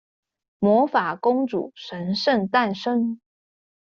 [0.57, 3.19] 魔法公主神聖誕生